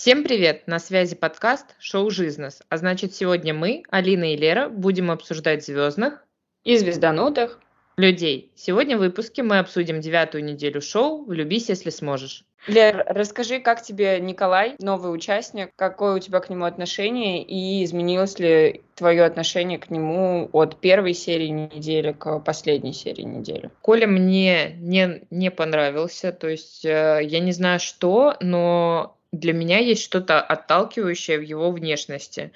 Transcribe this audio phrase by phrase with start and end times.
[0.00, 0.66] Всем привет!
[0.66, 2.62] На связи подкаст «Шоу Жизнес».
[2.70, 6.24] А значит, сегодня мы, Алина и Лера, будем обсуждать звездных
[6.64, 7.60] и звезданутых
[7.98, 8.50] людей.
[8.54, 12.46] Сегодня в выпуске мы обсудим девятую неделю шоу «Влюбись, если сможешь».
[12.66, 18.38] Лер, расскажи, как тебе Николай, новый участник, какое у тебя к нему отношение и изменилось
[18.38, 23.70] ли твое отношение к нему от первой серии недели к последней серии недели?
[23.82, 29.78] Коля мне не, не понравился, то есть э, я не знаю что, но для меня
[29.78, 32.52] есть что-то отталкивающее в его внешности.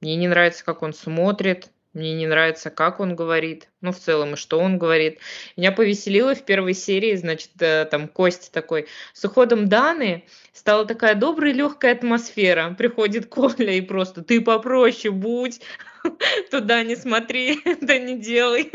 [0.00, 4.34] Мне не нравится, как он смотрит, мне не нравится, как он говорит, ну, в целом,
[4.34, 5.18] и что он говорит.
[5.56, 11.14] Меня повеселило в первой серии, значит, э, там Костя такой, с уходом Даны стала такая
[11.14, 12.74] добрая, легкая атмосфера.
[12.76, 15.60] Приходит Коля и просто, ты попроще будь,
[16.50, 18.70] туда не смотри, это не делай.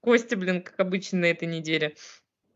[0.00, 1.94] Костя, блин, как обычно на этой неделе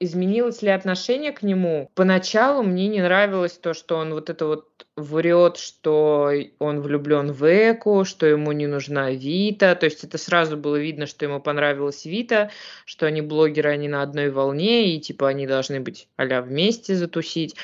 [0.00, 1.90] изменилось ли отношение к нему?
[1.94, 7.44] Поначалу мне не нравилось то, что он вот это вот врет, что он влюблен в
[7.44, 9.74] Эку, что ему не нужна Вита.
[9.74, 12.50] То есть это сразу было видно, что ему понравилась Вита,
[12.84, 17.56] что они блогеры, они на одной волне, и типа они должны быть а вместе затусить.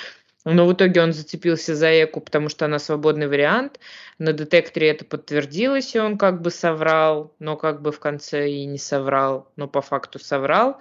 [0.44, 3.78] Но в итоге он зацепился за Эку, потому что она свободный вариант.
[4.18, 8.64] На детекторе это подтвердилось, и он как бы соврал, но как бы в конце и
[8.64, 10.80] не соврал, но по факту соврал.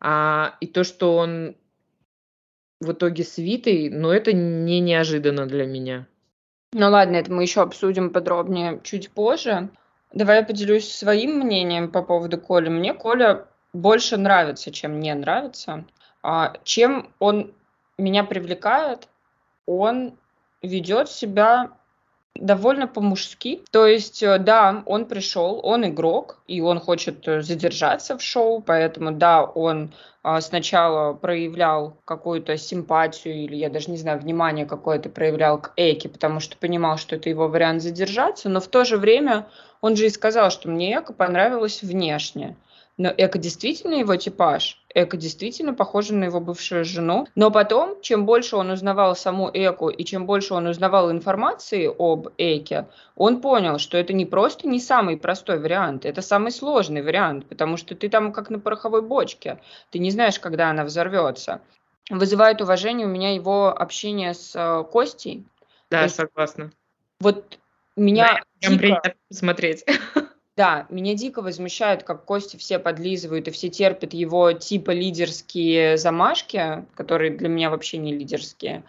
[0.00, 1.56] А, и то, что он
[2.80, 6.06] в итоге с Витой, ну, это не неожиданно для меня.
[6.72, 9.70] Ну ладно, это мы еще обсудим подробнее чуть позже.
[10.12, 12.68] Давай я поделюсь своим мнением по поводу Коли.
[12.68, 15.84] Мне Коля больше нравится, чем не нравится.
[16.22, 17.54] А, чем он
[17.96, 19.08] меня привлекает,
[19.66, 20.16] он
[20.62, 21.70] ведет себя
[22.34, 23.62] довольно по-мужски.
[23.70, 28.60] То есть, э, да, он пришел, он игрок, и он хочет э, задержаться в шоу,
[28.60, 35.10] поэтому, да, он а, сначала проявлял какую-то симпатию или, я даже не знаю, внимание какое-то
[35.10, 38.96] проявлял к Эйке, потому что понимал, что это его вариант задержаться, но в то же
[38.96, 39.46] время
[39.82, 42.56] он же и сказал, что мне Эка понравилась внешне.
[42.96, 47.26] Но Эко действительно его типаж, Эко действительно похожа на его бывшую жену.
[47.34, 52.28] Но потом, чем больше он узнавал саму Эку и чем больше он узнавал информации об
[52.38, 57.46] Эке, он понял, что это не просто не самый простой вариант, это самый сложный вариант,
[57.46, 61.60] потому что ты там как на пороховой бочке, ты не знаешь, когда она взорвется.
[62.10, 65.44] Вызывает уважение у меня его общение с э, Костей.
[65.90, 66.70] Да, есть, согласна.
[67.18, 67.58] Вот
[67.96, 68.40] меня...
[68.60, 68.78] Да, дико...
[68.78, 69.84] приятно смотреть.
[70.56, 76.84] Да, меня дико возмущает, как Кости все подлизывают и все терпят его типа лидерские замашки,
[76.94, 78.84] которые для меня вообще не лидерские.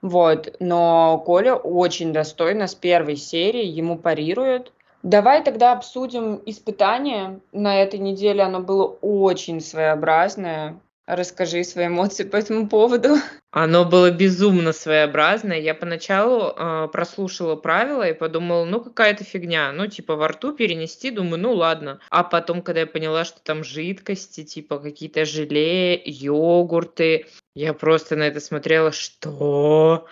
[0.00, 4.72] Вот, но Коля очень достойно с первой серии ему парирует.
[5.02, 7.40] Давай тогда обсудим испытание.
[7.50, 10.78] На этой неделе оно было очень своеобразное.
[11.08, 13.16] Расскажи свои эмоции по этому поводу.
[13.50, 15.58] Оно было безумно своеобразное.
[15.58, 19.72] Я поначалу э, прослушала правила и подумала, ну какая-то фигня.
[19.72, 21.98] Ну типа во рту перенести, думаю, ну ладно.
[22.10, 28.24] А потом, когда я поняла, что там жидкости, типа какие-то желе, йогурты, я просто на
[28.24, 30.06] это смотрела, что...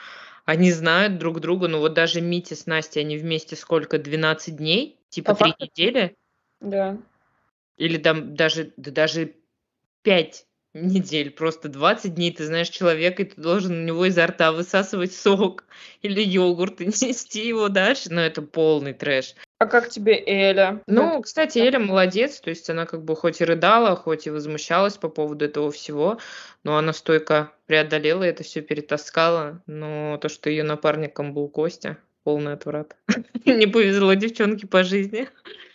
[0.47, 4.99] Они знают друг друга, ну вот даже Митя с Настей, они вместе сколько, 12 дней?
[5.11, 6.17] Типа три недели?
[6.61, 6.97] Да.
[7.77, 9.35] Или там даже, да даже
[10.03, 10.46] 5
[10.83, 15.15] недель, просто 20 дней ты знаешь человека, и ты должен у него изо рта высасывать
[15.15, 15.65] сок
[16.03, 19.35] или йогурт и нести его дальше, но это полный трэш.
[19.59, 20.83] А как тебе Эля?
[20.87, 24.99] Ну, кстати, Эля молодец, то есть она как бы хоть и рыдала, хоть и возмущалась
[24.99, 26.19] по поводу этого всего,
[26.63, 32.53] но она стойко преодолела это все, перетаскала, но то, что ее напарником был Костя, полный
[32.53, 32.97] отврат.
[33.47, 35.29] Не повезло девчонке по жизни.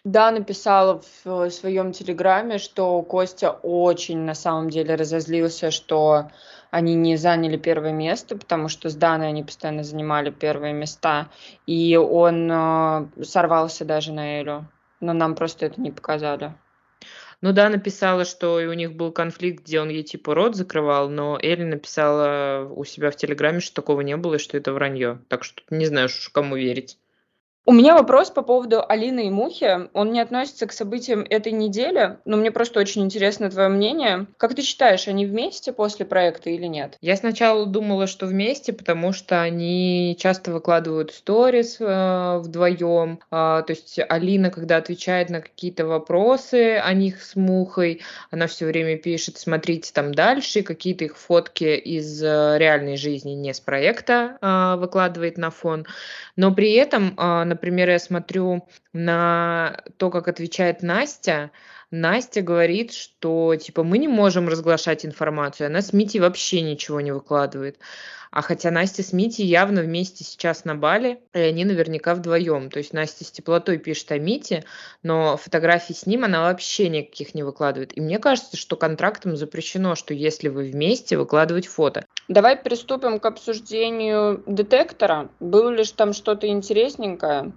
[0.03, 6.31] Да, написала в своем телеграме, что Костя очень на самом деле разозлился, что
[6.71, 11.29] они не заняли первое место, потому что с Даной они постоянно занимали первые места,
[11.67, 14.67] и он э, сорвался даже на Элю,
[15.01, 16.55] но нам просто это не показали.
[17.41, 21.37] Ну да, написала, что у них был конфликт, где он ей типа рот закрывал, но
[21.39, 25.21] Элли написала у себя в Телеграме, что такого не было, и что это вранье.
[25.27, 26.97] Так что не знаю, кому верить.
[27.63, 29.87] У меня вопрос по поводу Алины и Мухи.
[29.93, 34.25] Он не относится к событиям этой недели, но мне просто очень интересно твое мнение.
[34.37, 36.97] Как ты считаешь, они вместе после проекта или нет?
[37.01, 43.19] Я сначала думала, что вместе, потому что они часто выкладывают сторис э, вдвоем.
[43.29, 48.65] Э, то есть Алина, когда отвечает на какие-то вопросы о них с Мухой, она все
[48.65, 54.39] время пишет, смотрите там дальше, какие-то их фотки из э, реальной жизни, не с проекта,
[54.41, 55.85] э, выкладывает на фон.
[56.35, 61.51] Но при этом э, например, я смотрю на то, как отвечает Настя,
[61.91, 67.11] Настя говорит, что типа мы не можем разглашать информацию, она с Мити вообще ничего не
[67.11, 67.77] выкладывает.
[68.31, 72.69] А хотя Настя с Митей явно вместе сейчас на Бали, и они наверняка вдвоем.
[72.69, 74.63] То есть Настя с теплотой пишет о Мите,
[75.03, 77.95] но фотографий с ним она вообще никаких не выкладывает.
[77.97, 82.05] И мне кажется, что контрактом запрещено, что если вы вместе, выкладывать фото.
[82.29, 85.29] Давай приступим к обсуждению детектора.
[85.41, 87.51] Было ли там что-то интересненькое?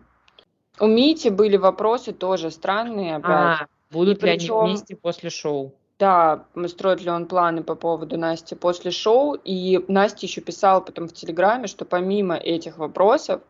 [0.80, 3.30] У Мити были вопросы тоже странные опять.
[3.30, 4.58] А, будут ли причем...
[4.58, 5.72] они вместе после шоу?
[5.98, 9.34] Да, строит ли он планы по поводу Насти после шоу.
[9.34, 13.42] И Настя еще писала потом в Телеграме, что помимо этих вопросов,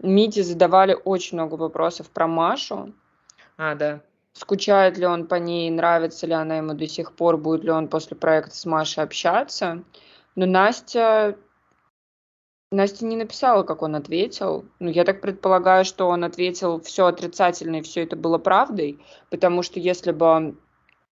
[0.00, 2.92] Мите задавали очень много вопросов про Машу.
[3.56, 4.00] А, да.
[4.32, 7.88] Скучает ли он по ней, нравится ли она ему до сих пор, будет ли он
[7.88, 9.82] после проекта с Машей общаться.
[10.36, 11.36] Но Настя
[12.70, 14.66] Настя не написала, как он ответил.
[14.78, 19.62] Ну, я так предполагаю, что он ответил все отрицательно, и все это было правдой, потому
[19.62, 20.26] что если бы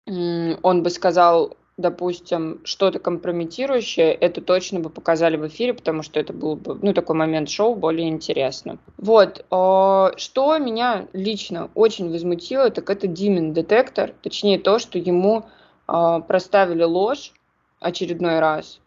[0.10, 6.34] он бы сказал, допустим, что-то компрометирующее, это точно бы показали в эфире, потому что это
[6.34, 8.80] был бы, ну, такой момент шоу более интересно.
[8.98, 15.46] Вот, а, что меня лично очень возмутило, так это Димин детектор, точнее то, что ему
[15.88, 17.32] а, проставили ложь
[17.80, 18.82] очередной раз,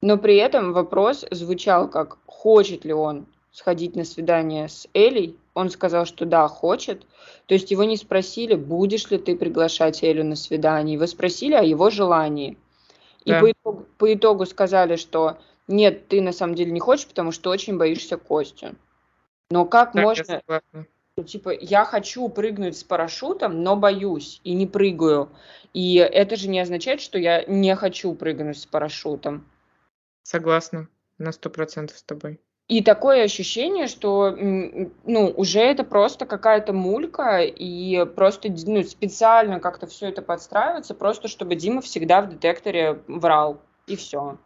[0.00, 5.38] но при этом вопрос звучал как, хочет ли он сходить на свидание с Элей.
[5.54, 7.06] Он сказал, что да, хочет.
[7.46, 10.94] То есть его не спросили, будешь ли ты приглашать Элю на свидание.
[10.94, 12.56] Его спросили о его желании.
[13.24, 13.40] И да.
[13.40, 15.38] по, итогу, по итогу сказали, что
[15.68, 18.74] нет, ты на самом деле не хочешь, потому что очень боишься Костю.
[19.50, 20.42] Но как так, можно...
[21.18, 25.28] Ну, типа, я хочу прыгнуть с парашютом, но боюсь и не прыгаю.
[25.74, 29.46] И это же не означает, что я не хочу прыгнуть с парашютом.
[30.22, 30.88] Согласна
[31.18, 32.40] на сто процентов с тобой.
[32.68, 39.86] И такое ощущение, что ну, уже это просто какая-то мулька, и просто ну, специально как-то
[39.86, 43.60] все это подстраивается, просто чтобы Дима всегда в детекторе врал.
[43.86, 44.38] И все.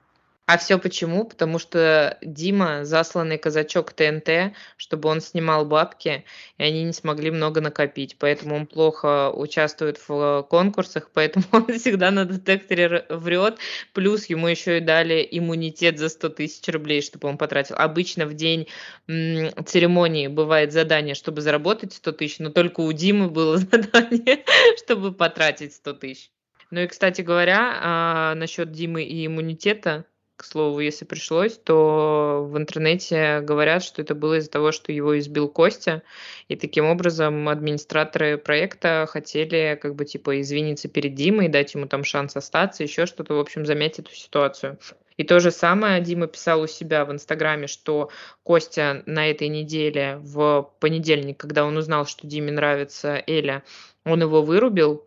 [0.46, 1.24] А все почему?
[1.24, 6.24] Потому что Дима засланный казачок ТНТ, чтобы он снимал бабки,
[6.56, 8.16] и они не смогли много накопить.
[8.20, 13.58] Поэтому он плохо участвует в конкурсах, поэтому он всегда на детекторе врет.
[13.92, 17.74] Плюс ему еще и дали иммунитет за 100 тысяч рублей, чтобы он потратил.
[17.76, 18.68] Обычно в день
[19.08, 24.44] церемонии бывает задание, чтобы заработать 100 тысяч, но только у Димы было задание,
[24.78, 26.30] чтобы потратить 100 тысяч.
[26.70, 30.04] Ну и, кстати говоря, а, насчет Димы и иммунитета,
[30.36, 35.18] к слову, если пришлось, то в интернете говорят, что это было из-за того, что его
[35.18, 36.02] избил Костя,
[36.48, 42.04] и таким образом администраторы проекта хотели как бы типа извиниться перед Димой, дать ему там
[42.04, 44.78] шанс остаться, еще что-то, в общем, замять эту ситуацию.
[45.16, 48.10] И то же самое Дима писал у себя в Инстаграме, что
[48.42, 53.62] Костя на этой неделе, в понедельник, когда он узнал, что Диме нравится Эля,
[54.04, 55.06] он его вырубил,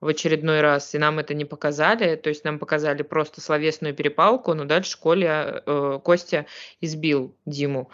[0.00, 4.54] в очередной раз, и нам это не показали, то есть нам показали просто словесную перепалку,
[4.54, 6.46] но дальше Коля, э, Костя
[6.80, 7.90] избил Диму.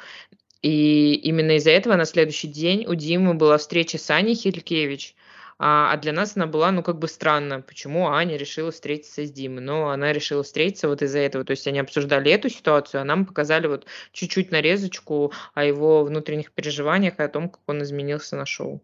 [0.62, 5.14] И именно из-за этого на следующий день у Димы была встреча с Аней Хилькевич,
[5.58, 9.30] а, а для нас она была, ну, как бы странно, почему Аня решила встретиться с
[9.30, 9.62] Димой.
[9.62, 11.44] Но она решила встретиться вот из-за этого.
[11.44, 16.52] То есть они обсуждали эту ситуацию, а нам показали вот чуть-чуть нарезочку о его внутренних
[16.52, 18.82] переживаниях и о том, как он изменился на шоу.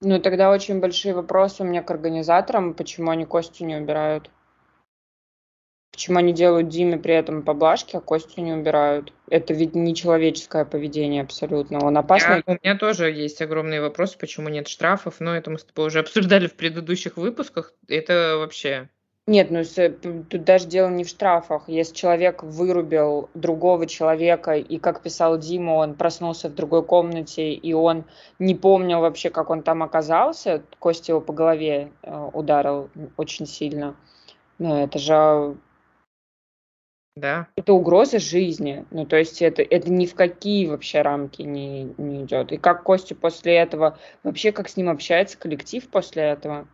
[0.00, 4.30] Ну, тогда очень большие вопросы у меня к организаторам, почему они Костю не убирают.
[5.90, 9.14] Почему они делают Диме при этом поблажки, а Костю не убирают?
[9.30, 11.78] Это ведь не человеческое поведение абсолютно.
[11.82, 12.42] Он опасный.
[12.46, 15.86] Я, у меня тоже есть огромный вопрос, почему нет штрафов, но это мы с тобой
[15.86, 17.72] уже обсуждали в предыдущих выпусках.
[17.88, 18.90] Это вообще
[19.28, 19.64] нет, ну
[20.22, 21.68] тут даже дело не в штрафах.
[21.68, 27.72] Если человек вырубил другого человека, и, как писал Дима, он проснулся в другой комнате, и
[27.72, 28.04] он
[28.38, 33.96] не помнил вообще, как он там оказался, кость его по голове э, ударил очень сильно.
[34.58, 35.56] Ну, это же...
[37.16, 37.48] Да.
[37.56, 38.84] Это угроза жизни.
[38.90, 42.52] Ну, то есть это, это ни в какие вообще рамки не, не идет.
[42.52, 46.68] И как Костя после этого, вообще как с ним общается коллектив после этого?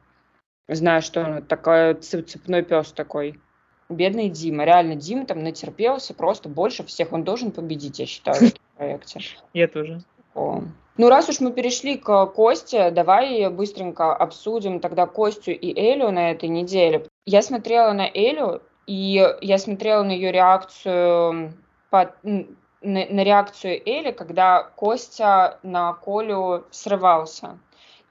[0.68, 3.40] Знаю, что он такой цепной пес такой.
[3.88, 4.64] Бедный Дима.
[4.64, 7.12] Реально, Дима там натерпелся просто больше всех.
[7.12, 9.20] Он должен победить, я считаю, в этом проекте.
[9.52, 10.02] Я тоже.
[10.34, 10.62] О.
[10.98, 16.30] Ну, раз уж мы перешли к Косте, давай быстренько обсудим тогда Костю и Элю на
[16.30, 17.06] этой неделе.
[17.24, 21.54] Я смотрела на Элю, и я смотрела на ее реакцию
[21.90, 22.46] по, на,
[22.82, 27.58] на реакцию Эли, когда Костя на Колю срывался.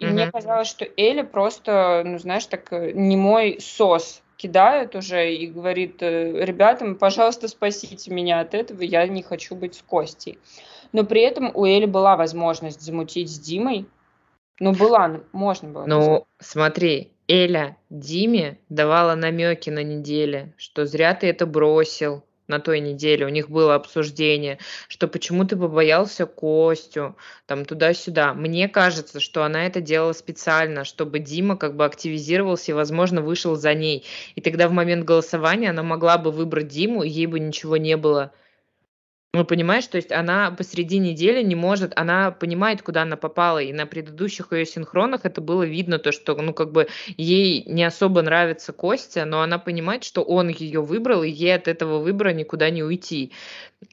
[0.02, 5.36] И мне казалось, что Эля просто, ну, знаешь, так э, не мой сос кидает уже
[5.36, 10.40] и говорит, э, ребятам, пожалуйста, спасите меня от этого, я не хочу быть с Костей.
[10.92, 13.86] Но при этом у Эли была возможность замутить с Димой.
[14.60, 15.86] Ну, была, можно было.
[15.86, 22.80] Ну, смотри, Эля Диме давала намеки на неделе, что зря ты это бросил, на той
[22.82, 27.16] неделе, у них было обсуждение, что почему ты побоялся Костю,
[27.48, 28.36] там туда-сюда.
[28.36, 33.56] Мне кажется, что она это делала специально, чтобы Дима как бы активизировался и, возможно, вышел
[33.56, 34.06] за ней.
[34.36, 37.98] И тогда в момент голосования она могла бы выбрать Диму, и ей бы ничего не
[37.98, 38.32] было
[39.34, 43.72] ну, понимаешь, то есть она посреди недели не может, она понимает, куда она попала, и
[43.72, 48.22] на предыдущих ее синхронах это было видно, то, что, ну, как бы ей не особо
[48.24, 52.70] нравится Костя, но она понимает, что он ее выбрал, и ей от этого выбора никуда
[52.70, 53.32] не уйти.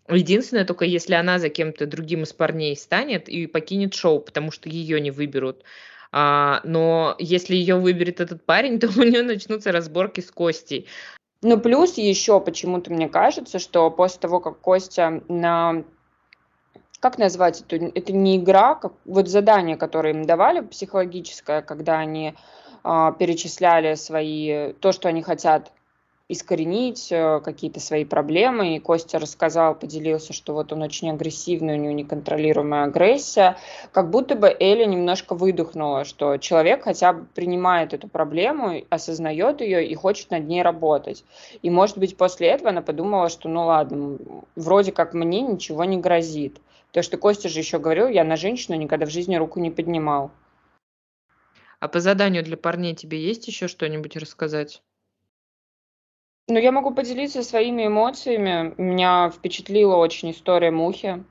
[0.08, 4.68] Единственное, только если она за кем-то другим из парней станет и покинет шоу, потому что
[4.68, 5.62] ее не выберут.
[6.10, 10.88] А, но если ее выберет этот парень, то у нее начнутся разборки с Костей.
[11.42, 15.84] Ну, плюс еще почему-то мне кажется, что после того, как Костя на
[17.00, 17.76] как назвать это?
[17.94, 22.34] Это не игра, как вот задание, которое им давали, психологическое, когда они
[22.82, 25.70] а, перечисляли свои то, что они хотят
[26.28, 28.76] искоренить э, какие-то свои проблемы.
[28.76, 33.56] И Костя рассказал, поделился, что вот он очень агрессивный, у него неконтролируемая агрессия.
[33.92, 39.86] Как будто бы Эля немножко выдохнула, что человек хотя бы принимает эту проблему, осознает ее
[39.86, 41.24] и хочет над ней работать.
[41.62, 44.18] И, может быть, после этого она подумала, что ну ладно,
[44.54, 46.60] вроде как мне ничего не грозит.
[46.92, 50.30] То, что Костя же еще говорил, я на женщину никогда в жизни руку не поднимал.
[51.80, 54.82] А по заданию для парней тебе есть еще что-нибудь рассказать?
[56.50, 58.72] Ну, я могу поделиться своими эмоциями.
[58.78, 61.22] Меня впечатлила очень история Мухи.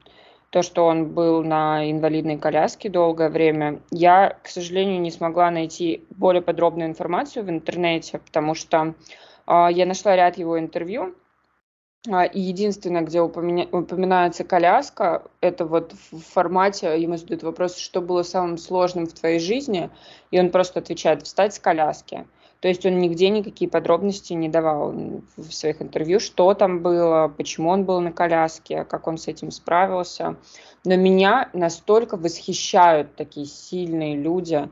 [0.52, 3.82] То, что он был на инвалидной коляске долгое время.
[3.90, 8.94] Я, к сожалению, не смогла найти более подробную информацию в интернете, потому что
[9.48, 11.16] э, я нашла ряд его интервью.
[12.08, 13.68] Э, и единственное, где упомя...
[13.72, 19.40] упоминается коляска, это вот в формате, ему задают вопрос, что было самым сложным в твоей
[19.40, 19.90] жизни,
[20.30, 22.28] и он просто отвечает, встать с коляски.
[22.60, 24.92] То есть он нигде никакие подробности не давал
[25.36, 29.52] в своих интервью, что там было, почему он был на коляске, как он с этим
[29.52, 30.36] справился.
[30.84, 34.70] Но меня настолько восхищают такие сильные люди.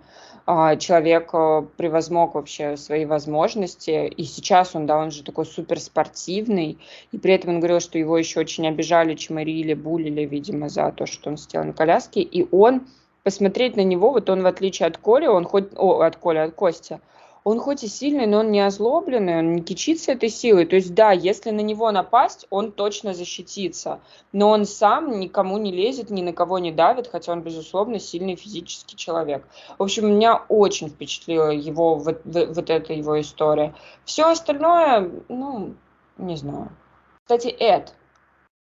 [0.48, 6.78] А, человек э, превозмог вообще свои возможности, и сейчас он, да, он же такой суперспортивный,
[7.12, 11.08] и при этом он говорил, что его еще очень обижали, чморили, булили, видимо, за то,
[11.08, 12.88] что он сидел на коляске, и он
[13.24, 16.54] посмотреть на него, вот он в отличие от Коли, он хоть, о, от Коли, от
[16.54, 17.00] Кости,
[17.46, 20.66] он хоть и сильный, но он не озлобленный, он не кичится этой силой.
[20.66, 24.02] То есть, да, если на него напасть, он точно защитится.
[24.34, 28.36] Но он сам никому не лезет, ни на кого не давит, хотя он, безусловно, сильный
[28.36, 29.48] физический человек.
[29.78, 33.76] В общем, меня очень впечатлила его, вот, вот эта его история.
[34.06, 35.76] Все остальное, ну,
[36.18, 36.72] не знаю.
[37.22, 37.94] Кстати, Эд,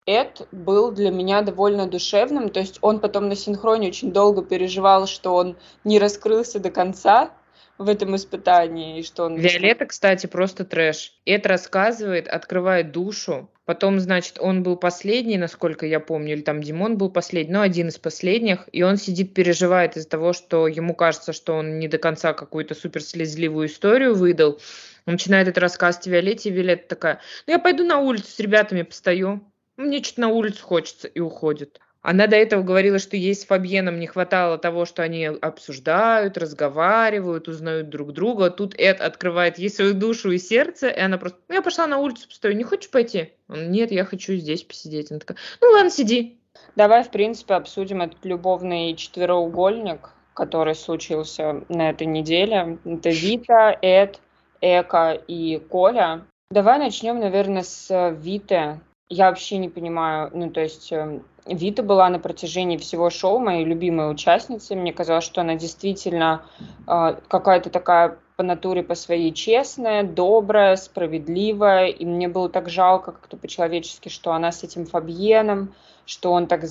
[0.05, 5.07] Эд был для меня довольно душевным, то есть он потом на синхроне очень долго переживал,
[5.07, 7.31] что он не раскрылся до конца,
[7.79, 9.37] в этом испытании, и что он...
[9.37, 11.13] Виолетта, кстати, просто трэш.
[11.25, 13.51] Это рассказывает, открывает душу.
[13.65, 17.89] Потом, значит, он был последний, насколько я помню, или там Димон был последний, но один
[17.89, 21.97] из последних, и он сидит, переживает из-за того, что ему кажется, что он не до
[21.99, 24.61] конца какую-то суперслезливую историю выдал.
[25.07, 28.83] Он начинает это рассказывать Виолетте, и Виолетта такая, ну я пойду на улицу с ребятами
[28.83, 29.41] постою,
[29.77, 31.81] мне что-то на улицу хочется, и уходит.
[32.05, 37.49] Она до этого говорила, что ей с Фабьеном не хватало того, что они обсуждают, разговаривают,
[37.49, 38.51] узнают друг друга.
[38.51, 41.97] Тут Эд открывает ей свою душу и сердце, и она просто, ну, я пошла на
[41.97, 43.33] улицу постою, не хочешь пойти?
[43.49, 45.11] Он, нет, я хочу здесь посидеть.
[45.11, 46.39] Она такая, ну ладно, сиди.
[46.77, 52.77] Давай, в принципе, обсудим этот любовный четвероугольник, который случился на этой неделе.
[52.85, 54.21] Это Вита, Эд,
[54.61, 56.27] Эка и Коля.
[56.51, 58.81] Давай начнем, наверное, с Виты.
[59.09, 63.65] Я вообще не понимаю, ну, то есть эм, Вита была на протяжении всего шоу моей
[63.65, 64.77] любимой участницей.
[64.77, 66.43] Мне казалось, что она действительно
[66.87, 71.87] э, какая-то такая по натуре по своей честная, добрая, справедливая.
[71.87, 75.75] И мне было так жалко как-то по-человечески, что она с этим Фабьеном,
[76.07, 76.65] что он так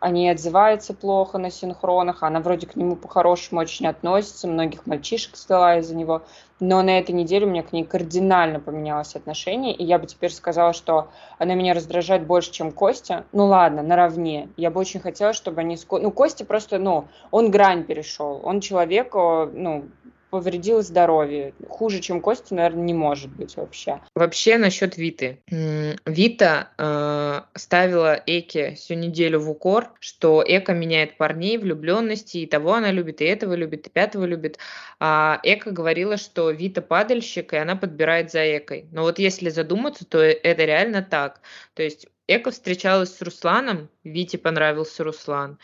[0.00, 5.36] о ней отзывается плохо на синхронах, она вроде к нему по-хорошему очень относится, многих мальчишек
[5.36, 6.22] сдала из-за него,
[6.58, 10.30] но на этой неделе у меня к ней кардинально поменялось отношение, и я бы теперь
[10.30, 11.08] сказала, что
[11.38, 13.24] она меня раздражает больше, чем Костя.
[13.32, 14.48] Ну ладно, наравне.
[14.56, 15.76] Я бы очень хотела, чтобы они...
[15.90, 19.86] Ну, Костя просто, ну, он грань перешел, он человек, ну,
[20.32, 21.52] повредил здоровье.
[21.68, 24.00] Хуже, чем Костя, наверное, не может быть вообще.
[24.14, 25.42] Вообще насчет Виты.
[26.06, 32.72] Вита э, ставила Эке всю неделю в укор, что Эка меняет парней, влюбленности, и того
[32.72, 34.58] она любит, и этого любит, и пятого любит.
[34.98, 38.86] А Эка говорила, что Вита падальщик, и она подбирает за Экой.
[38.90, 41.42] Но вот если задуматься, то это реально так.
[41.74, 45.58] То есть Эка встречалась с Русланом, Вите понравился Руслан.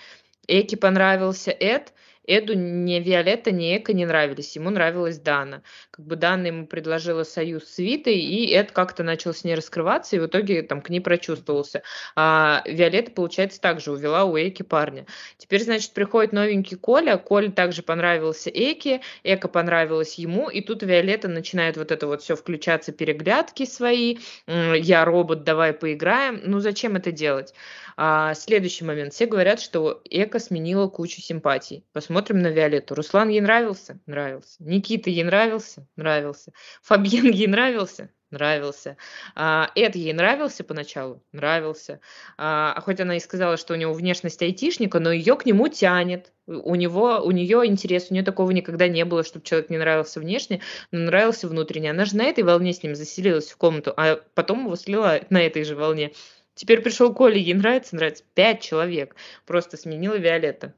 [0.46, 1.94] Эке понравился Эд,
[2.28, 5.62] Эду ни Виолетта, ни Эко не нравились, ему нравилась Дана.
[5.90, 10.16] Как бы Дана ему предложила союз с Витой, и Эд как-то начал с ней раскрываться,
[10.16, 11.82] и в итоге там к ней прочувствовался.
[12.14, 15.06] А Виолетта, получается, также увела у Эки парня.
[15.38, 21.28] Теперь, значит, приходит новенький Коля, Коле также понравился Эки, Эко понравилась ему, и тут Виолетта
[21.28, 26.42] начинает вот это вот все включаться, переглядки свои, я робот, давай поиграем.
[26.44, 27.54] Ну зачем это делать?
[28.00, 29.12] А, следующий момент.
[29.12, 31.84] Все говорят, что Эко сменила кучу симпатий.
[31.92, 32.94] Посмотрим на Виолетту.
[32.94, 33.98] Руслан ей нравился?
[34.06, 34.54] Нравился.
[34.60, 35.84] Никита ей нравился?
[35.96, 36.52] Нравился.
[36.82, 38.10] Фабьен ей нравился?
[38.30, 38.98] Нравился.
[39.34, 41.24] А, Эд ей нравился поначалу?
[41.32, 41.98] Нравился.
[42.36, 45.66] А, а хоть она и сказала, что у него внешность айтишника, но ее к нему
[45.66, 46.32] тянет.
[46.46, 50.20] У него, у нее интерес, у нее такого никогда не было, чтобы человек не нравился
[50.20, 50.60] внешне,
[50.92, 51.90] но нравился внутренне.
[51.90, 55.42] Она же на этой волне с ним заселилась в комнату, а потом его слила на
[55.42, 56.12] этой же волне.
[56.58, 58.24] Теперь пришел Коля, ей нравится, нравится.
[58.34, 59.14] Пять человек.
[59.46, 60.74] Просто сменила Виолетта.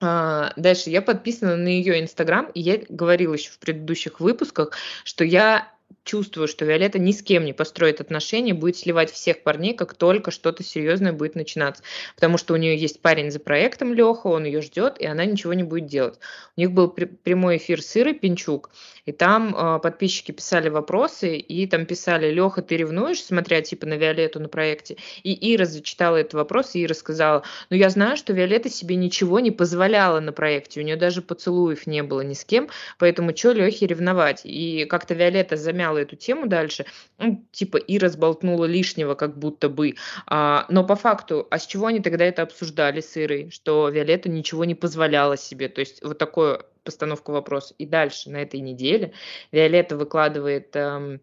[0.00, 4.72] А, дальше я подписана на ее инстаграм, и я говорила еще в предыдущих выпусках,
[5.04, 5.70] что я
[6.04, 10.30] чувствую, что Виолетта ни с кем не построит отношения, будет сливать всех парней, как только
[10.30, 11.82] что-то серьезное будет начинаться.
[12.14, 15.52] Потому что у нее есть парень за проектом Леха, он ее ждет, и она ничего
[15.54, 16.18] не будет делать.
[16.56, 18.70] У них был прямой эфир с Ирой Пинчук,
[19.04, 23.94] и там э, подписчики писали вопросы, и там писали, Леха, ты ревнуешь, смотря типа на
[23.94, 24.96] Виолетту на проекте?
[25.22, 29.40] И Ира зачитала этот вопрос, и Ира сказала, ну я знаю, что Виолетта себе ничего
[29.40, 32.68] не позволяла на проекте, у нее даже поцелуев не было ни с кем,
[32.98, 34.42] поэтому что Лехе ревновать?
[34.44, 36.86] И как-то Виолетта замяла подняла эту тему дальше,
[37.18, 39.94] ну, типа и разболтнула лишнего, как будто бы.
[40.26, 44.28] А, но по факту, а с чего они тогда это обсуждали с Ирой, что Виолетта
[44.28, 45.68] ничего не позволяла себе?
[45.68, 47.74] То есть вот такое постановка вопроса.
[47.78, 49.12] И дальше, на этой неделе,
[49.52, 51.20] Виолетта выкладывает, эм,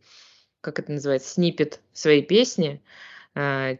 [0.61, 2.81] как это называется, снипет своей песни,
[3.35, 3.75] э,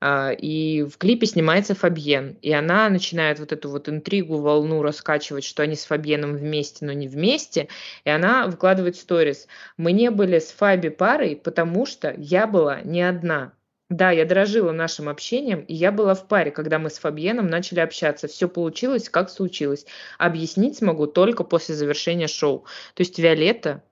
[0.00, 5.44] а и в клипе снимается Фабьен, и она начинает вот эту вот интригу, волну раскачивать,
[5.44, 7.68] что они с Фабьеном вместе, но не вместе,
[8.04, 9.46] и она выкладывает сторис.
[9.76, 13.52] Мы не были с Фаби парой, потому что я была не одна.
[13.88, 17.78] Да, я дорожила нашим общением, и я была в паре, когда мы с Фабьеном начали
[17.78, 18.26] общаться.
[18.26, 19.86] Все получилось, как случилось.
[20.18, 22.64] Объяснить смогу только после завершения шоу.
[22.94, 23.84] То есть Виолетта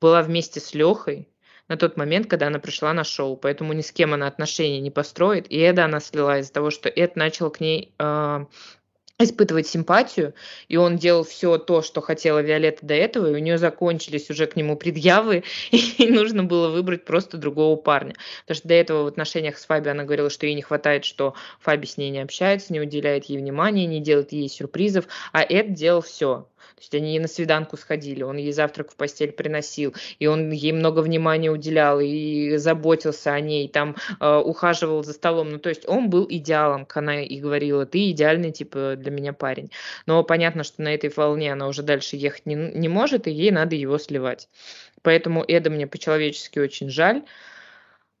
[0.00, 1.28] была вместе с Лехой,
[1.68, 4.90] на тот момент, когда она пришла на шоу, поэтому ни с кем она отношения не
[4.90, 5.50] построит.
[5.50, 8.44] И Эда она слила из-за того, что Эд начал к ней э,
[9.18, 10.34] испытывать симпатию,
[10.68, 14.46] и он делал все то, что хотела Виолетта до этого, и у нее закончились уже
[14.46, 18.14] к нему предъявы, и нужно было выбрать просто другого парня.
[18.42, 21.34] Потому что до этого в отношениях с Фаби она говорила, что ей не хватает, что
[21.60, 25.74] Фаби с ней не общается, не уделяет ей внимания, не делает ей сюрпризов, а Эд
[25.74, 26.48] делал все.
[26.76, 30.72] То есть они на свиданку сходили, он ей завтрак в постель приносил, и он ей
[30.72, 35.50] много внимания уделял, и заботился о ней, там э, ухаживал за столом.
[35.50, 39.32] Ну, то есть он был идеалом, как она и говорила, ты идеальный, типа, для меня
[39.32, 39.70] парень.
[40.06, 43.50] Но понятно, что на этой волне она уже дальше ехать не, не может, и ей
[43.50, 44.48] надо его сливать.
[45.02, 47.22] Поэтому Эда мне по-человечески очень жаль.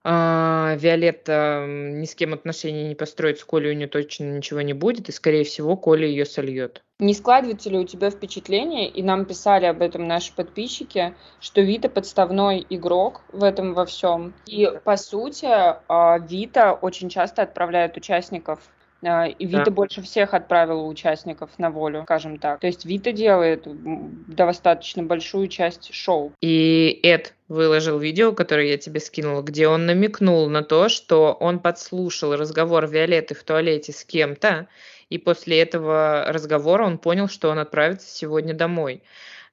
[0.06, 4.74] А, Виолетта ни с кем отношений не построит, с Колей у нее точно ничего не
[4.74, 6.84] будет, и, скорее всего, Коля ее сольет.
[6.98, 11.88] Не складывается ли у тебя впечатление, и нам писали об этом наши подписчики, что Вита
[11.88, 14.34] подставной игрок в этом во всем.
[14.46, 18.60] И, по сути, а, Вита очень часто отправляет участников
[19.04, 19.70] и Вита да.
[19.70, 22.60] больше всех отправила участников на волю, скажем так.
[22.60, 26.32] То есть Вита делает достаточно большую часть шоу.
[26.40, 31.58] И Эд выложил видео, которое я тебе скинула, где он намекнул на то, что он
[31.58, 34.68] подслушал разговор Виолетты в туалете с кем-то,
[35.10, 39.02] и после этого разговора он понял, что он отправится сегодня домой.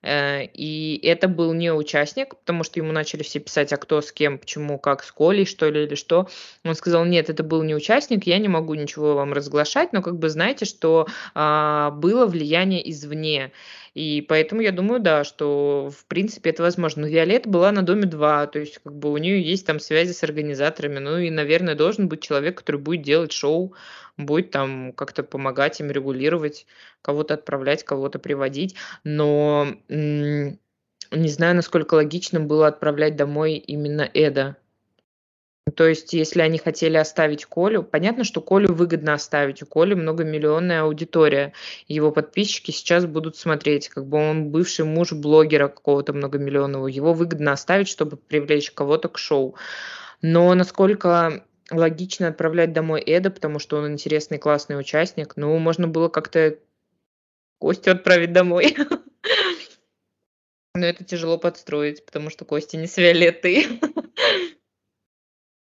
[0.04, 4.12] Э, и это был не участник, потому что ему начали все писать, а кто с
[4.12, 6.28] кем, почему, как, с Колей, что ли, или что.
[6.64, 10.18] Он сказал, нет, это был не участник, я не могу ничего вам разглашать, но как
[10.18, 13.52] бы знаете, что а, было влияние извне.
[13.94, 17.02] И поэтому я думаю, да, что в принципе это возможно.
[17.02, 20.14] Но Виолетта была на Доме 2, то есть как бы у нее есть там связи
[20.14, 23.76] с организаторами, ну и, наверное, должен быть человек, который будет делать шоу,
[24.18, 26.68] будет там как-то помогать им регулировать,
[27.02, 28.76] кого-то отправлять, кого-то приводить.
[29.04, 30.58] Но не
[31.28, 34.56] знаю, насколько логичным было отправлять домой именно Эда.
[35.76, 39.62] То есть, если они хотели оставить Колю, понятно, что Колю выгодно оставить.
[39.62, 41.54] У Коли многомиллионная аудитория.
[41.88, 46.88] Его подписчики сейчас будут смотреть, как бы он бывший муж блогера какого-то многомиллионного.
[46.88, 49.56] Его выгодно оставить, чтобы привлечь кого-то к шоу.
[50.24, 55.34] Но насколько логично отправлять домой Эда, потому что он интересный, классный участник.
[55.38, 56.58] Ну, можно было как-то
[57.60, 58.76] Костю отправить домой.
[60.74, 63.80] Но это тяжело подстроить, потому что Костя не с Виолеттой.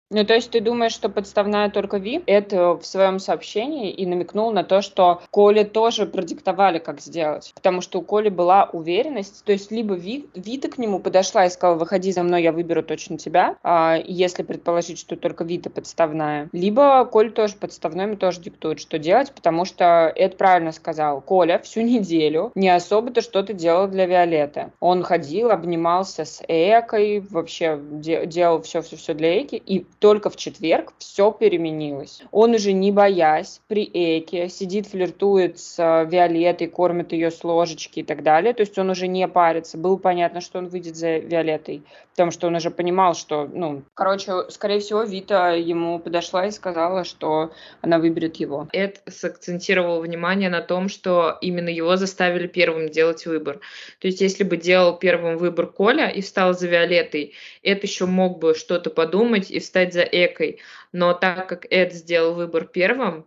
[0.10, 2.24] Ну, то есть ты думаешь, что подставная только Ви?
[2.28, 7.52] Это в своем сообщении и намекнул на то, что Коле тоже продиктовали, как сделать.
[7.54, 11.50] Потому что у Коли была уверенность, то есть либо Ви, Вита к нему подошла и
[11.50, 16.48] сказала, выходи за мной, я выберу точно тебя, а, если предположить, что только Вита подставная.
[16.54, 21.20] Либо Коль тоже подставной, ему тоже диктует, что делать, потому что Эд правильно сказал.
[21.20, 24.72] Коля всю неделю не особо-то что-то делал для Виолетты.
[24.80, 30.94] Он ходил, обнимался с Экой, вообще де- делал все-все-все для Эки, и только в четверг
[31.00, 32.22] все переменилось.
[32.32, 38.00] Он уже не боясь, при Эке, сидит, флиртует с э, Виолеттой, кормит ее с ложечки
[38.00, 38.54] и так далее.
[38.54, 39.78] То есть он уже не парится.
[39.78, 44.50] Было понятно, что он выйдет за Виолеттой, потому что он уже понимал, что, ну, короче,
[44.50, 48.68] скорее всего, Вита ему подошла и сказала, что она выберет его.
[48.74, 53.60] Эд сакцентировал внимание на том, что именно его заставили первым делать выбор.
[54.00, 57.34] То есть, если бы делал первым выбор Коля и встал за Виолеттой,
[57.64, 60.60] Эд еще мог бы что-то подумать и встать за Экой.
[60.92, 63.26] Но так как Эд сделал выбор первым,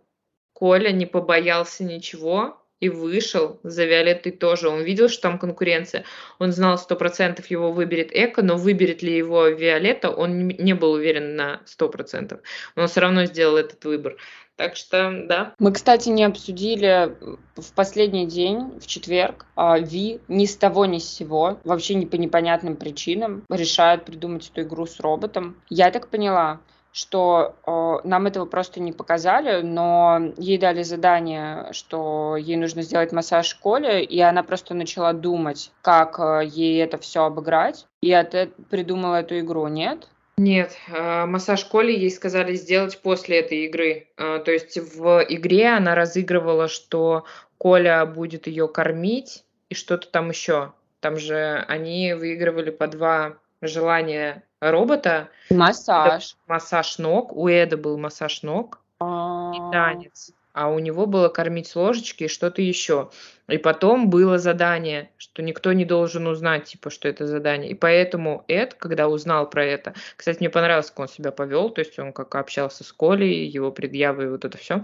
[0.53, 4.67] Коля не побоялся ничего и вышел за Виолеттой тоже.
[4.67, 6.03] Он видел, что там конкуренция.
[6.39, 10.93] Он знал, сто процентов его выберет Эко, но выберет ли его Виолетта, он не был
[10.93, 12.41] уверен на сто процентов.
[12.75, 14.17] Но он все равно сделал этот выбор.
[14.61, 15.53] Так что, да.
[15.57, 17.15] Мы, кстати, не обсудили
[17.55, 22.05] в последний день, в четверг, а, Ви ни с того ни с сего, вообще не
[22.05, 25.55] по непонятным причинам, решает придумать эту игру с роботом.
[25.71, 26.59] Я так поняла,
[26.93, 33.11] что э, нам этого просто не показали, но ей дали задание, что ей нужно сделать
[33.11, 33.59] массаж в
[34.03, 38.35] и она просто начала думать, как э, ей это все обыграть, и от,
[38.69, 40.07] придумала эту игру, нет?
[40.41, 44.07] Нет, э, массаж Коли ей сказали сделать после этой игры.
[44.17, 47.25] Э, то есть в игре она разыгрывала, что
[47.59, 50.73] Коля будет ее кормить и что-то там еще.
[50.99, 55.29] Там же они выигрывали по два желания робота.
[55.51, 56.35] Массаж.
[56.47, 57.33] Массаж ног.
[57.33, 62.25] У Эда был массаж ног и А, танец а у него было кормить с ложечки
[62.25, 63.09] и что-то еще.
[63.47, 67.71] И потом было задание, что никто не должен узнать, типа, что это задание.
[67.71, 71.79] И поэтому Эд, когда узнал про это, кстати, мне понравилось, как он себя повел, то
[71.81, 74.83] есть он как общался с Колей, его предъявы и вот это все.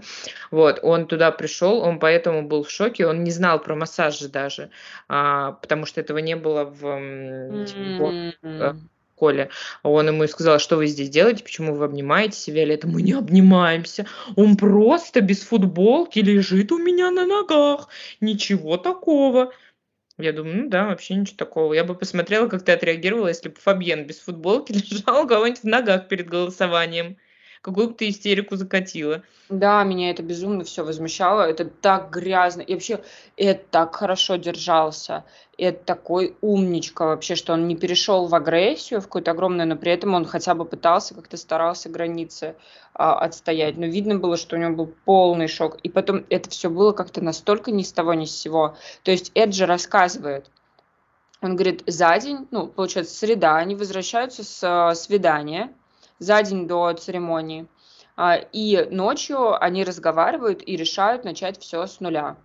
[0.50, 4.28] Вот, он туда пришел, он поэтому был в шоке, он не знал про массаж же
[4.28, 4.70] даже,
[5.08, 8.76] а, потому что этого не было в, типа,
[9.18, 9.50] в Коля.
[9.82, 12.86] Он ему и сказал, что вы здесь делаете, почему вы обнимаетесь, Виолетта?
[12.86, 14.06] Мы не обнимаемся.
[14.36, 17.88] Он просто без футболки лежит у меня на ногах.
[18.20, 19.52] Ничего такого.
[20.18, 21.72] Я думаю, ну да, вообще ничего такого.
[21.74, 25.66] Я бы посмотрела, как ты отреагировала, если бы Фабьен без футболки лежал у кого-нибудь в
[25.66, 27.16] ногах перед голосованием
[27.62, 29.22] какую бы ты истерику закатила.
[29.48, 31.42] Да, меня это безумно все возмущало.
[31.42, 32.60] Это так грязно.
[32.60, 33.00] И вообще,
[33.36, 35.24] это так хорошо держался.
[35.56, 39.90] Это такой умничка вообще, что он не перешел в агрессию в какую-то огромную, но при
[39.90, 42.56] этом он хотя бы пытался, как-то старался границы
[42.94, 43.76] а, отстоять.
[43.76, 45.78] Но видно было, что у него был полный шок.
[45.82, 48.76] И потом это все было как-то настолько ни с того ни с сего.
[49.02, 50.50] То есть Эд же рассказывает,
[51.40, 55.72] он говорит, за день, ну, получается, среда, они возвращаются с а, свидания,
[56.18, 57.66] за день до церемонии.
[58.16, 62.36] А, и ночью они разговаривают и решают начать все с нуля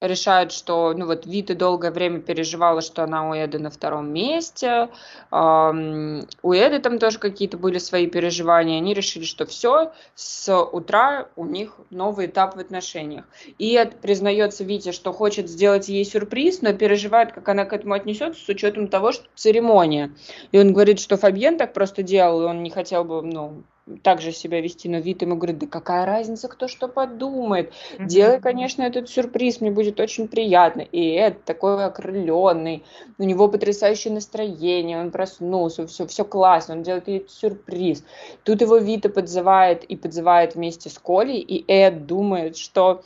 [0.00, 4.88] решают, что, ну вот, Вита долгое время переживала, что она у Эды на втором месте,
[5.30, 11.44] у Эды там тоже какие-то были свои переживания, они решили, что все, с утра у
[11.44, 13.24] них новый этап в отношениях.
[13.58, 17.94] И Эд признается Вите, что хочет сделать ей сюрприз, но переживает, как она к этому
[17.94, 20.12] отнесется, с учетом того, что церемония.
[20.52, 23.62] И он говорит, что Фабьен так просто делал, и он не хотел бы, ну,
[23.98, 27.72] также себя вести, но вид ему говорит, да какая разница, кто что подумает.
[27.72, 28.06] Mm-hmm.
[28.06, 30.80] Делай, конечно, этот сюрприз, мне будет очень приятно.
[30.80, 32.84] И Эд такой окрыленный,
[33.18, 38.04] у него потрясающее настроение, он проснулся, все, все классно, он делает ей сюрприз.
[38.44, 43.02] Тут его Вита подзывает и подзывает вместе с Колей, и Эд думает, что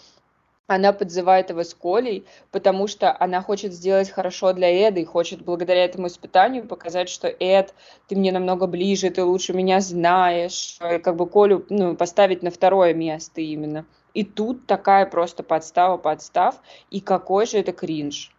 [0.67, 5.43] она подзывает его с Колей, потому что она хочет сделать хорошо для Эда и хочет
[5.43, 7.75] благодаря этому испытанию показать, что Эд,
[8.09, 12.51] ты мне намного ближе, ты лучше меня знаешь, и как бы Колю ну, поставить на
[12.51, 13.85] второе место именно.
[14.15, 18.31] И тут такая просто подстава подстав, и какой же это кринж.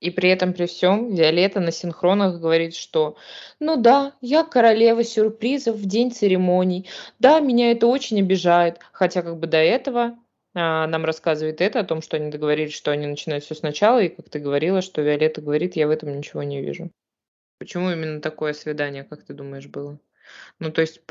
[0.00, 3.16] И при этом при всем Виолетта на синхронах говорит, что
[3.58, 6.88] ну да, я королева сюрпризов в день церемоний.
[7.18, 8.78] Да, меня это очень обижает.
[8.92, 10.16] Хотя как бы до этого
[10.54, 14.28] нам рассказывает это, о том, что они договорились, что они начинают все сначала, и как
[14.28, 16.90] ты говорила, что Виолетта говорит, я в этом ничего не вижу.
[17.58, 19.98] Почему именно такое свидание, как ты думаешь, было?
[20.58, 21.02] Ну, то есть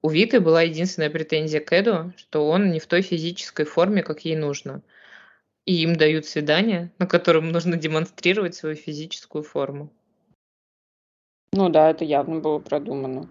[0.00, 4.24] у Виты была единственная претензия к Эду, что он не в той физической форме, как
[4.24, 4.82] ей нужно.
[5.66, 9.92] И им дают свидание, на котором нужно демонстрировать свою физическую форму.
[11.52, 13.28] Ну да, это явно было продумано.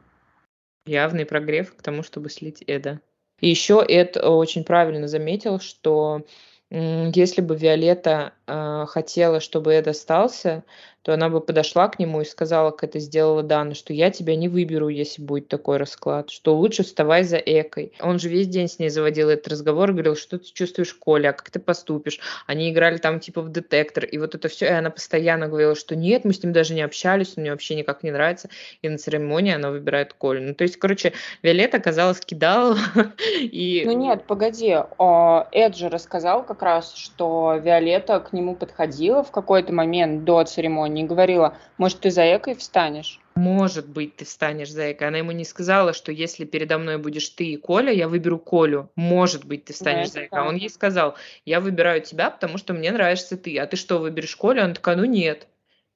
[0.85, 3.01] Явный прогрев к тому, чтобы слить Эда.
[3.39, 6.23] И еще Эд очень правильно заметил, что
[6.69, 10.65] если бы Виолетта э, хотела, чтобы Эд остался,
[11.07, 14.35] то она бы подошла к нему и сказала, как это сделала Дана, что я тебя
[14.35, 17.93] не выберу, если будет такой расклад, что лучше вставай за Экой.
[18.01, 21.49] Он же весь день с ней заводил этот разговор, говорил, что ты чувствуешь, Коля, как
[21.49, 22.19] ты поступишь?
[22.45, 25.95] Они играли там типа в детектор, и вот это все, и она постоянно говорила, что
[25.95, 28.49] нет, мы с ним даже не общались, он мне вообще никак не нравится,
[28.81, 30.41] и на церемонии она выбирает Колю.
[30.41, 32.75] Ну, то есть, короче, Виолетта, казалось, кидала,
[33.39, 33.83] и...
[33.85, 39.31] Ну нет, погоди, а, Эд же рассказал как раз, что Виолетта к нему подходила в
[39.31, 43.19] какой-то момент до церемонии, не говорила, может, ты за Экой встанешь?
[43.35, 45.07] Может быть, ты встанешь за Экой.
[45.07, 48.89] Она ему не сказала, что если передо мной будешь ты и Коля, я выберу Колю.
[48.95, 50.39] Может быть, ты встанешь да, за Экой.
[50.39, 53.57] А он ей сказал, я выбираю тебя, потому что мне нравишься ты.
[53.59, 54.63] А ты что, выберешь Колю?
[54.63, 55.47] Она такая, ну нет.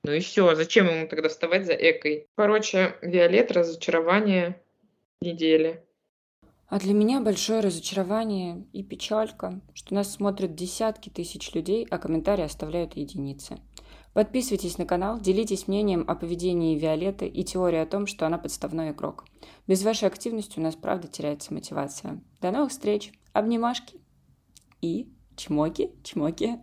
[0.03, 2.27] Ну и все, зачем ему тогда вставать за Экой?
[2.35, 4.59] Короче, Виолет, разочарование
[5.21, 5.83] недели.
[6.71, 12.45] А для меня большое разочарование и печалька, что нас смотрят десятки тысяч людей, а комментарии
[12.45, 13.57] оставляют единицы.
[14.13, 18.91] Подписывайтесь на канал, делитесь мнением о поведении Виолетты и теорией о том, что она подставной
[18.91, 19.25] игрок.
[19.67, 22.21] Без вашей активности у нас правда теряется мотивация.
[22.41, 24.01] До новых встреч, обнимашки
[24.81, 26.59] и чмоки-чмоки.